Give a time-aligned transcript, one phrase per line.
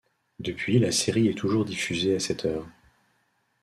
[0.39, 2.65] Depuis la série est toujours diffusée à cette heure.